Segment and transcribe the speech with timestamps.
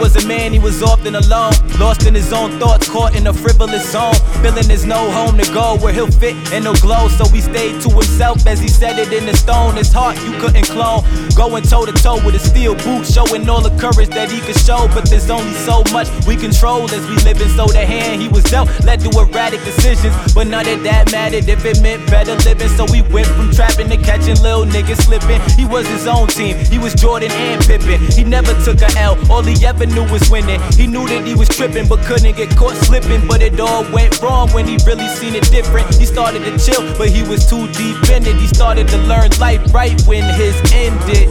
[0.00, 3.34] Was a man, he was often alone, lost in his own thoughts, caught in a
[3.34, 4.14] frivolous zone.
[4.40, 7.08] Feeling there's no home to go where he'll fit and he'll glow.
[7.08, 9.76] So he stayed to himself as he said it in the stone.
[9.76, 11.04] His heart you couldn't clone.
[11.36, 14.56] Going toe to toe with a steel boot, showing all the courage that he could
[14.56, 14.88] show.
[14.88, 17.50] But there's only so much we control as we live in.
[17.50, 20.16] So the hand he was dealt led to erratic decisions.
[20.32, 22.68] But none of that mattered if it meant better living.
[22.68, 25.42] So we went from trapping to catching little niggas slipping.
[25.60, 28.00] He was his own team, he was Jordan and Pippen.
[28.16, 30.60] He never took a L, all he ever knew was winning.
[30.72, 33.26] He knew that he was tripping, but couldn't get caught slipping.
[33.26, 35.94] But it all went wrong when he really seen it different.
[35.94, 38.36] He started to chill, but he was too deep in it.
[38.36, 41.28] He started to learn life right when his ended.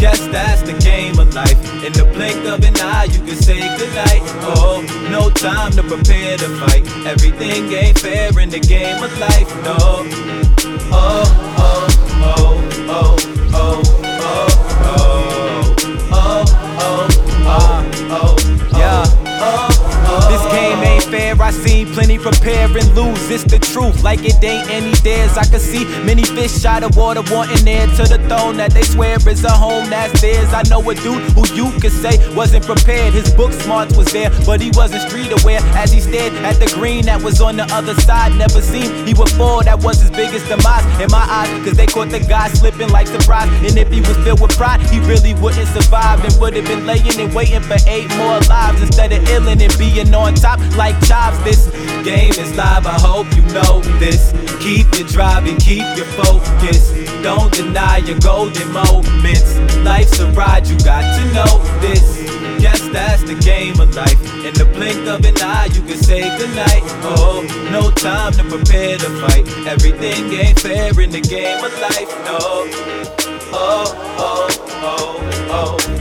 [0.00, 1.58] Guess that's the game of life.
[1.84, 4.22] In the blink of an eye, you can say goodnight.
[4.42, 4.80] Oh,
[5.10, 6.86] no time to prepare to fight.
[7.06, 9.76] Everything ain't fair in the game of life, no.
[10.92, 11.24] Oh,
[11.58, 11.86] oh,
[12.22, 13.29] oh, oh,
[21.50, 23.28] I seen plenty prepare and lose.
[23.28, 25.36] It's the truth, like it ain't any dares.
[25.36, 28.82] I can see many fish out of water wanting air to the throne that they
[28.82, 30.54] swear is a home that's theirs.
[30.54, 33.14] I know a dude who you could say wasn't prepared.
[33.14, 35.58] His book smarts was there, but he wasn't street aware.
[35.74, 39.12] As he stared at the green that was on the other side, never seen he
[39.14, 39.64] would fall.
[39.64, 43.08] That was his biggest demise in my eyes, cause they caught the guy slipping like
[43.08, 43.50] surprise.
[43.66, 46.86] And if he was filled with pride, he really wouldn't survive and would have been
[46.86, 50.94] laying and waiting for eight more lives instead of illing and being on top like
[51.10, 51.39] chops.
[51.44, 51.68] This
[52.04, 54.32] game is live, I hope you know this.
[54.60, 56.92] Keep your drive and keep your focus.
[57.22, 59.56] Don't deny your golden moments.
[59.78, 62.20] Life's a ride, you got to know this.
[62.60, 64.20] Yes, that's the game of life.
[64.44, 66.82] In the blink of an eye, you can say goodnight.
[67.02, 67.42] Oh,
[67.72, 69.48] no time to prepare to fight.
[69.66, 72.38] Everything ain't fair in the game of life, no.
[73.52, 73.86] Oh,
[74.18, 74.48] oh,
[74.82, 75.99] oh, oh,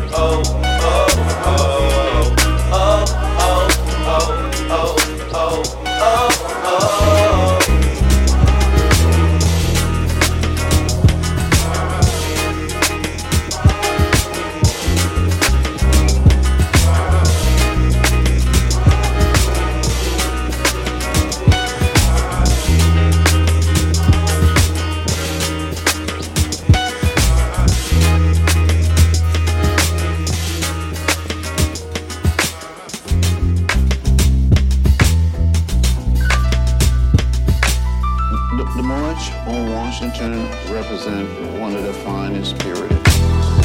[40.89, 41.29] represent
[41.59, 43.58] one of the finest periods.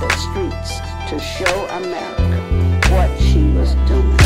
[0.00, 2.40] The streets to show America
[2.92, 4.17] what she was doing.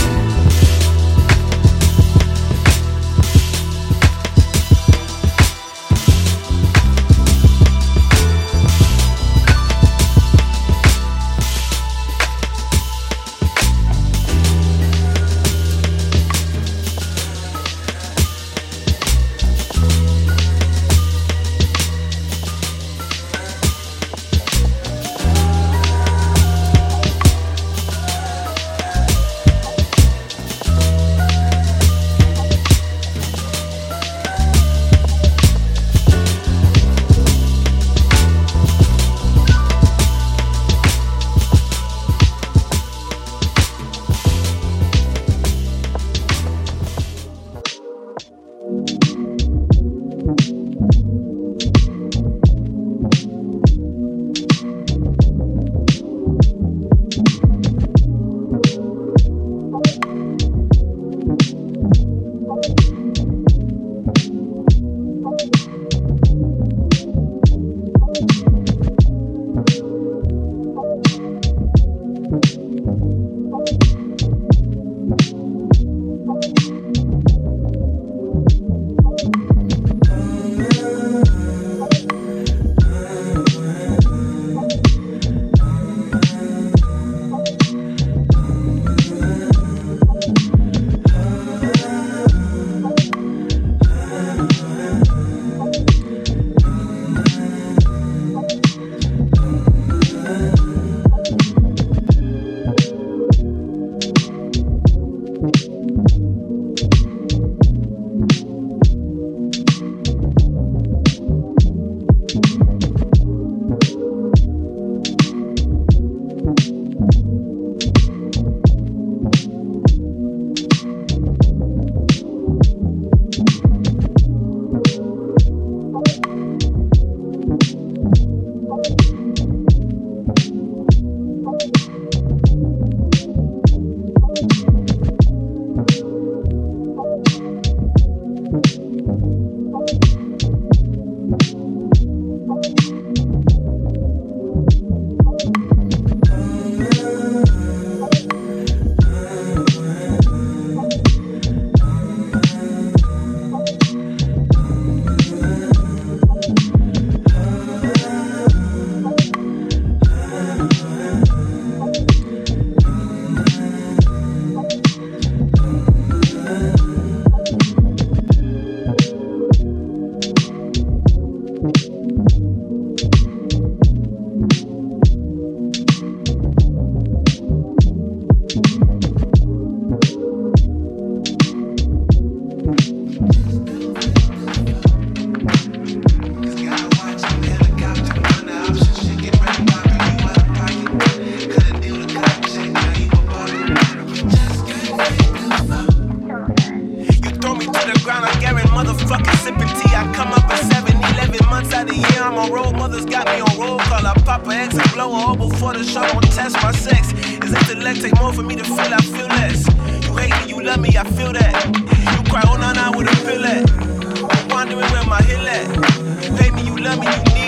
[202.31, 204.07] Brothers got me on roll call.
[204.07, 206.07] I pop a X and blow all before the show.
[206.07, 207.11] Don't test my sex.
[207.11, 208.95] His intellect take more for me to feel.
[208.95, 209.67] I feel less.
[210.07, 211.53] You hate me, you love me, I feel that.
[211.75, 213.71] You cry, oh, nah, nah, with a pill at.
[213.71, 216.55] I'm wondering where my hill at.
[216.55, 217.42] Me, you love me, you need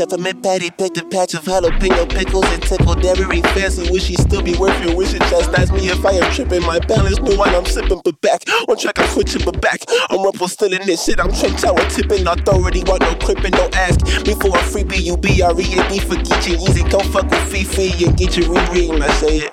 [0.00, 4.40] Peppermint Patty picked a patch of jalapeno pickles and tickled every fancy, wish she still
[4.40, 4.96] be worth it.
[4.96, 6.62] Wish it chastise me if I am tripping.
[6.62, 8.40] My balance, no wine, I'm sipping, but back.
[8.66, 9.82] On track, I'm switching, but back.
[10.08, 11.20] I'm ruffle still in this shit.
[11.20, 12.26] I'm Trump Tower tipping.
[12.26, 15.02] Authority, want no crippin', don't ask me for a freebie.
[15.02, 16.56] You B R E and for Geechee.
[16.56, 19.52] Easy, come fuck with Fifi and get your reread when I say it.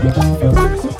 [0.00, 0.99] Feels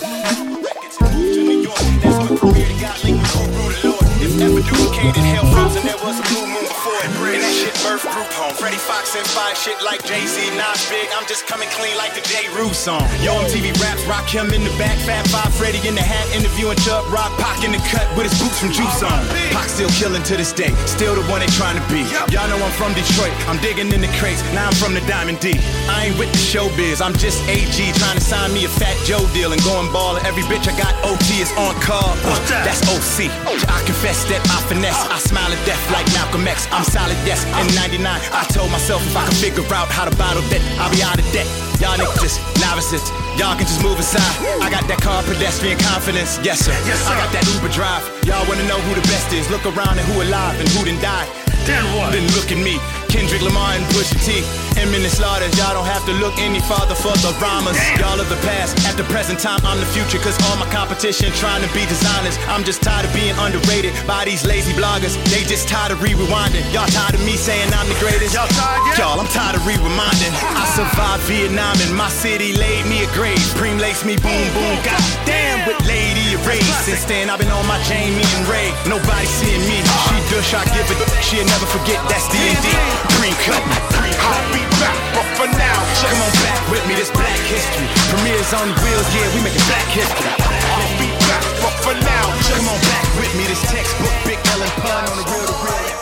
[12.72, 13.04] song.
[13.20, 16.78] Yo, MTV raps, rock him in the back, Fab Five Freddy in the hat, interviewing
[16.80, 19.20] Chubb Rock, Pac in the cut with his boots from Juice on.
[19.52, 22.00] Pac still killing to this day, still the one they trying to be.
[22.32, 25.40] Y'all know I'm from Detroit, I'm digging in the crates, now I'm from the Diamond
[25.40, 25.52] D.
[25.92, 29.20] I ain't with the showbiz, I'm just AG trying to sign me a Fat Joe
[29.36, 30.24] deal and going ballin'.
[30.24, 32.16] Every bitch I got OT is on call.
[32.24, 33.28] Uh, that's OC.
[33.68, 36.64] I confess that I finesse, I smile at death like Malcolm X.
[36.72, 37.44] I'm solid, yes.
[37.60, 40.93] In 99, I told myself if I can figure out how to bottle that, I'll
[40.95, 41.47] be out of debt.
[41.83, 43.02] Y'all niggas just novices.
[43.35, 44.23] Y'all can just move aside.
[44.62, 46.38] I got that car pedestrian confidence.
[46.47, 46.71] Yes, sir.
[46.87, 47.11] Yes, sir.
[47.11, 48.07] I got that Uber drive.
[48.23, 49.50] Y'all wanna know who the best is?
[49.50, 51.26] Look around and who alive and who didn't die.
[51.67, 52.12] Then what?
[52.12, 52.79] Then look at me.
[53.11, 54.38] Kendrick Lamar and Pusha T.
[54.79, 57.75] Eminem slaughters, y'all don't have to look any farther for the rhymers.
[57.99, 60.23] Y'all are the past, at the present time, I'm the future.
[60.23, 62.38] Cause all my competition trying to be designers.
[62.47, 65.19] I'm just tired of being underrated by these lazy bloggers.
[65.26, 66.62] They just tired of re-rewinding.
[66.71, 68.31] Y'all tired of me saying I'm the greatest?
[68.31, 69.02] Y'all tired yet?
[69.02, 70.33] Y'all, I'm tired of re-reminding.
[70.55, 73.43] I survived Vietnam and my city laid me a grave.
[73.59, 74.79] Preem laced me boom boom.
[74.87, 75.79] God damn with
[76.50, 76.66] Erase.
[76.83, 78.75] Since then I've been on my Jamie and Ray.
[78.87, 79.78] Nobody seeing me.
[80.11, 80.99] She dush, I give it.
[81.23, 82.66] She'll never forget that's D&D.
[83.19, 83.62] Green cut.
[83.62, 86.95] I'll be back, but for now, just come on back with me.
[86.99, 89.07] This black history premieres on the wheels.
[89.14, 90.26] Yeah, we making black history.
[90.26, 93.47] I'll be back, but for now, just come on back with me.
[93.47, 96.00] This textbook, Big Ellen pun on the real to real.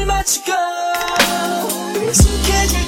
[0.00, 0.56] me magical.
[2.12, 2.79] 숨겨져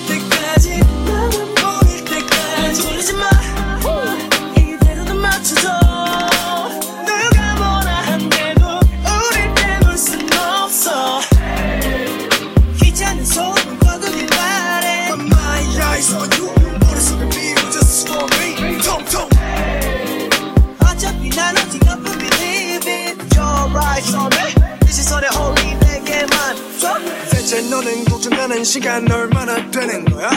[28.53, 30.29] 하는 시간 얼마나 되는 거야?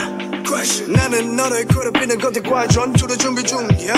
[0.48, 0.90] Crash.
[0.90, 3.94] 나는 너를 괴롭히는 것들과 전투를 준비 중이야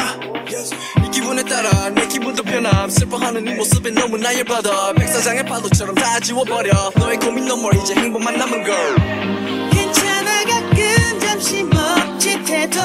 [0.51, 0.73] yes.
[1.05, 6.91] 이 기분에 따라 내 기분도 변함 슬퍼하는 이 모습에 너무나 열받아 백사장의 파도처럼 다 지워버려
[6.95, 8.95] 너의 고민 너머 이제 행복만 남은 걸
[9.69, 12.79] 괜찮아 가끔 잠시 멈칫해도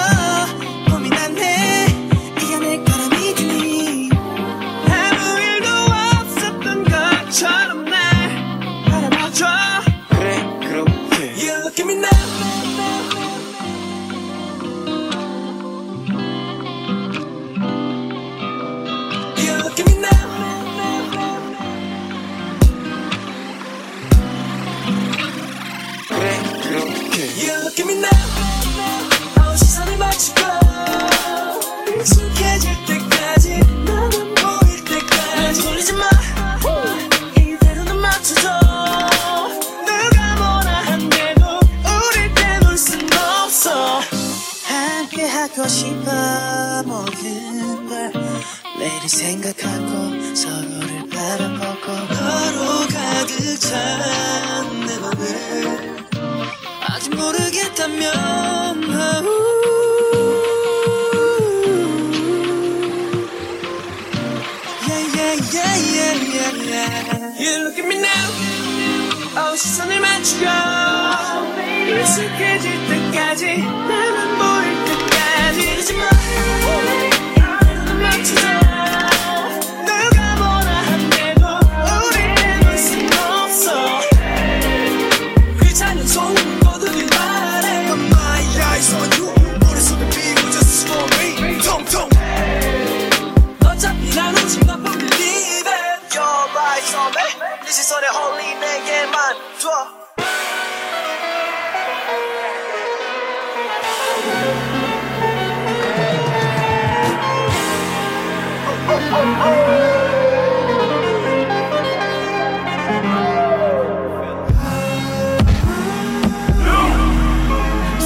[49.22, 53.70] 생각하고 서로를 바라보고 하루 가득 찬
[54.86, 56.06] 내 맘을
[56.88, 58.02] 아직 모르겠다면
[65.14, 67.38] yeah, yeah, yeah, yeah, yeah.
[67.38, 68.30] You look at me now.
[69.38, 70.44] 어 시선을 맞추고
[71.88, 75.60] 익숙해질 때까지 나만 보일 때까지.
[75.62, 76.08] 이러지 마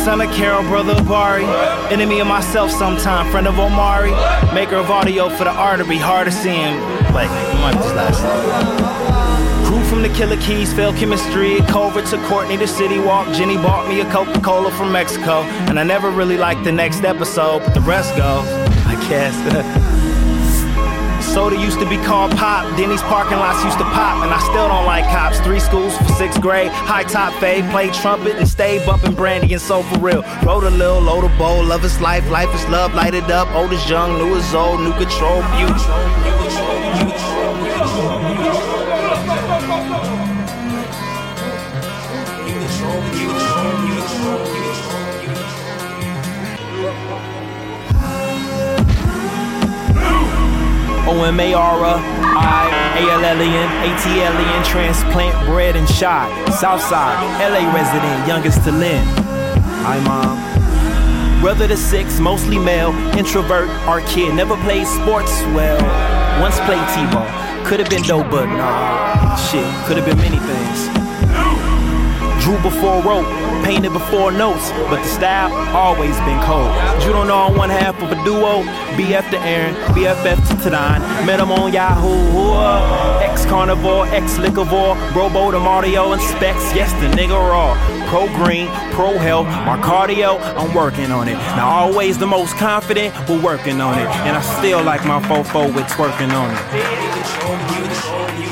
[0.07, 1.43] Son of Carol, brother of Bari.
[1.93, 4.13] Enemy of myself sometime, friend of Omari.
[4.55, 6.81] Maker of audio for the artery, hard to see him.
[7.13, 11.59] Like, you might just last Crew from the Killer Keys, failed chemistry.
[11.63, 13.35] Culver to Courtney, the city walk.
[13.35, 15.43] Jenny bought me a Coca Cola from Mexico.
[15.67, 18.47] And I never really liked the next episode, but the rest goes,
[18.87, 19.83] I guess.
[21.37, 22.65] Soda used to be called pop.
[22.79, 25.39] Denny's parking lots used to pop, and I still don't like cops.
[25.41, 29.61] Three schools for sixth grade, high top fade, played trumpet and stayed bumping brandy and
[29.61, 30.23] soul for real.
[30.47, 33.55] Wrote a little, load a bowl, love is life, life is love, light it up.
[33.55, 35.43] Old is young, new is old, new control,
[51.33, 51.55] beauty.
[51.55, 51.95] O-M-A-R-A,
[52.37, 56.31] I, A-L-L-E-N, A-T-L-E-N, transplant, bred and shot.
[56.53, 59.05] Southside, LA resident, youngest to Lynn.
[59.85, 61.41] Hi, mom.
[61.41, 65.81] Brother to six, mostly male, introvert, our kid, never played sports well.
[66.41, 67.27] Once played T-ball,
[67.67, 71.06] could have been dope, but nah, shit, could have been many things.
[72.47, 73.27] Drew before rope,
[73.65, 76.71] painted before notes, but the style always been cold.
[77.03, 78.63] You don't know on one half of a duo,
[78.95, 81.01] BF to Aaron, BFF to Tadine.
[81.27, 82.55] Met him on Yahoo,
[83.21, 86.73] ex carnivore, ex liquivore, Robo to Mario and Specs.
[86.73, 87.75] Yes, the nigga raw.
[88.09, 91.35] Pro green, pro health, my cardio, I'm working on it.
[91.57, 94.07] Now always the most confident, but working on it.
[94.23, 98.46] And I still like my fofo with twerking on it.